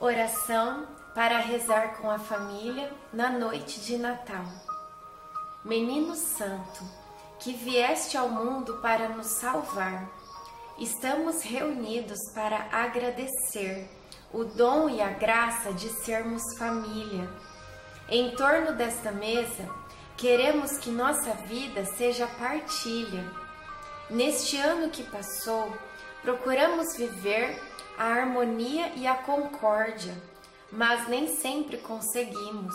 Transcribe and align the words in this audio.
Oração 0.00 0.88
para 1.14 1.38
rezar 1.38 1.98
com 1.98 2.10
a 2.10 2.18
família 2.18 2.92
na 3.12 3.30
noite 3.30 3.80
de 3.80 3.96
Natal. 3.96 4.44
Menino 5.64 6.16
Santo, 6.16 6.84
que 7.38 7.52
vieste 7.52 8.16
ao 8.16 8.28
mundo 8.28 8.80
para 8.82 9.08
nos 9.08 9.28
salvar, 9.28 10.10
estamos 10.78 11.42
reunidos 11.42 12.18
para 12.34 12.66
agradecer 12.72 13.88
o 14.32 14.44
dom 14.44 14.88
e 14.88 15.00
a 15.00 15.10
graça 15.10 15.72
de 15.72 15.88
sermos 15.88 16.42
família. 16.58 17.30
Em 18.08 18.34
torno 18.34 18.72
desta 18.72 19.12
mesa, 19.12 19.70
queremos 20.16 20.76
que 20.76 20.90
nossa 20.90 21.34
vida 21.46 21.84
seja 21.84 22.26
partilha. 22.26 23.24
Neste 24.10 24.56
ano 24.56 24.90
que 24.90 25.04
passou, 25.04 25.72
procuramos 26.20 26.96
viver 26.96 27.73
a 27.96 28.04
harmonia 28.04 28.92
e 28.96 29.06
a 29.06 29.14
concórdia, 29.14 30.20
mas 30.70 31.08
nem 31.08 31.28
sempre 31.36 31.78
conseguimos. 31.78 32.74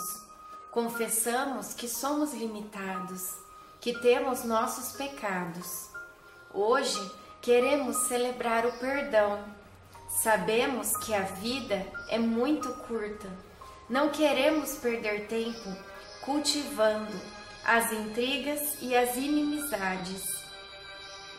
Confessamos 0.70 1.74
que 1.74 1.88
somos 1.88 2.32
limitados, 2.32 3.34
que 3.80 3.98
temos 4.00 4.44
nossos 4.44 4.96
pecados. 4.96 5.88
Hoje 6.54 7.10
queremos 7.42 7.96
celebrar 8.08 8.64
o 8.64 8.72
perdão. 8.78 9.44
Sabemos 10.08 10.96
que 10.98 11.14
a 11.14 11.22
vida 11.22 11.86
é 12.08 12.18
muito 12.18 12.68
curta. 12.86 13.30
Não 13.88 14.08
queremos 14.08 14.76
perder 14.76 15.26
tempo 15.26 15.76
cultivando 16.24 17.20
as 17.64 17.92
intrigas 17.92 18.76
e 18.80 18.96
as 18.96 19.16
inimizades. 19.16 20.22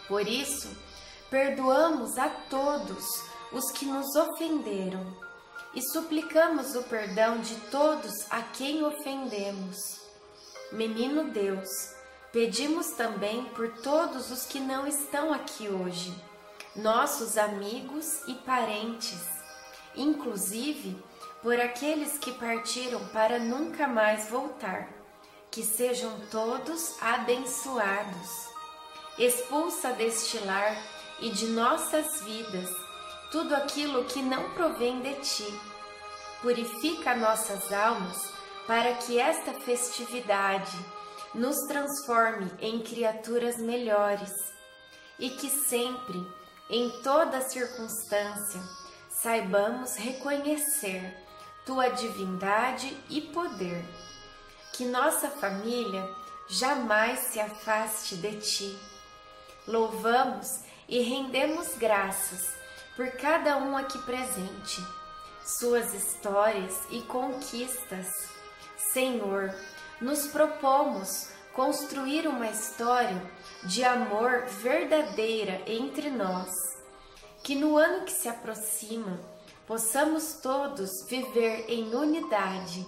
Por 0.08 0.28
isso, 0.28 0.69
perdoamos 1.30 2.17
a 2.17 2.30
todos 2.30 3.31
os 3.52 3.71
que 3.71 3.85
nos 3.85 4.16
ofenderam, 4.16 5.05
e 5.73 5.81
suplicamos 5.81 6.75
o 6.75 6.83
perdão 6.83 7.39
de 7.39 7.55
todos 7.69 8.11
a 8.30 8.41
quem 8.41 8.83
ofendemos. 8.83 10.02
Menino 10.71 11.31
Deus, 11.31 11.69
pedimos 12.31 12.88
também 12.91 13.45
por 13.45 13.69
todos 13.81 14.31
os 14.31 14.45
que 14.45 14.59
não 14.59 14.88
estão 14.88 15.33
aqui 15.33 15.67
hoje, 15.67 16.13
nossos 16.75 17.38
amigos 17.38 18.22
e 18.27 18.33
parentes, 18.35 19.22
inclusive 19.95 21.02
por 21.41 21.59
aqueles 21.59 22.17
que 22.17 22.31
partiram 22.33 23.05
para 23.07 23.39
nunca 23.39 23.88
mais 23.88 24.29
voltar. 24.29 24.89
Que 25.49 25.63
sejam 25.63 26.17
todos 26.31 26.95
abençoados. 27.02 28.29
Expulsa 29.17 29.91
deste 29.91 30.38
lar 30.39 30.77
e 31.19 31.29
de 31.29 31.47
nossas 31.47 32.22
vidas 32.22 32.69
tudo 33.32 33.56
aquilo 33.56 34.04
que 34.04 34.22
não 34.22 34.52
provém 34.52 35.00
de 35.02 35.14
ti. 35.16 35.60
Purifica 36.42 37.16
nossas 37.16 37.72
almas 37.72 38.30
para 38.68 38.94
que 38.96 39.18
esta 39.18 39.54
festividade 39.54 40.78
nos 41.34 41.56
transforme 41.68 42.52
em 42.59 42.82
criaturas 42.82 43.58
melhores 43.58 44.34
e 45.18 45.30
que 45.30 45.50
sempre, 45.50 46.28
em 46.70 46.90
toda 47.02 47.42
circunstância, 47.42 48.62
saibamos 49.09 49.96
reconhecer 49.96 51.16
tua 51.66 51.90
divindade 51.90 52.98
e 53.09 53.22
poder. 53.22 53.86
Que 54.74 54.84
nossa 54.86 55.30
família 55.30 56.09
jamais 56.50 57.20
se 57.20 57.40
afaste 57.40 58.16
de 58.16 58.41
ti. 58.41 58.80
Louvamos 59.68 60.47
e 60.90 61.02
rendemos 61.02 61.78
graças 61.78 62.62
por 63.01 63.09
cada 63.13 63.57
um 63.57 63.75
aqui 63.75 63.97
presente, 64.03 64.85
suas 65.44 65.91
histórias 65.91 66.84
e 66.91 67.01
conquistas. 67.01 68.29
Senhor, 68.78 69.51
nos 70.00 70.28
propomos 70.28 71.29
construir 71.51 72.28
uma 72.28 72.45
história 72.45 73.19
de 73.63 73.84
amor 73.84 74.45
verdadeira 74.45 75.63
entre 75.66 76.11
nós. 76.11 76.53
Que 77.44 77.56
no 77.56 77.75
ano 77.75 78.06
que 78.06 78.11
se 78.11 78.29
aproxima 78.29 79.19
possamos 79.66 80.34
todos 80.34 81.03
viver 81.09 81.66
em 81.69 81.95
unidade, 81.95 82.85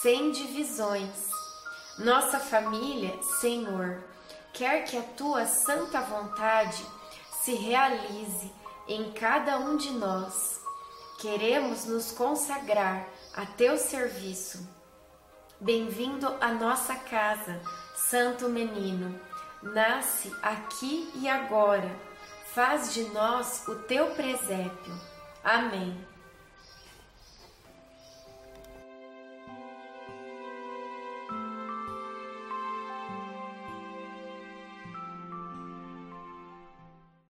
sem 0.00 0.30
divisões. 0.30 1.28
Nossa 1.98 2.40
família, 2.40 3.12
Senhor, 3.42 4.04
quer 4.54 4.86
que 4.86 4.96
a 4.96 5.02
tua 5.02 5.44
santa 5.44 6.00
vontade 6.00 6.82
se 7.42 7.52
realize 7.52 8.63
em 8.86 9.12
cada 9.12 9.58
um 9.58 9.76
de 9.76 9.90
nós. 9.92 10.60
Queremos 11.18 11.86
nos 11.86 12.12
consagrar 12.12 13.08
a 13.34 13.46
teu 13.46 13.76
serviço. 13.76 14.68
Bem-vindo 15.60 16.26
à 16.40 16.52
nossa 16.52 16.94
casa, 16.94 17.60
Santo 17.94 18.48
Menino. 18.48 19.18
Nasce 19.62 20.30
aqui 20.42 21.10
e 21.14 21.28
agora. 21.28 21.90
Faz 22.54 22.92
de 22.92 23.04
nós 23.04 23.66
o 23.66 23.76
teu 23.76 24.14
presépio. 24.14 24.94
Amém. 25.42 26.13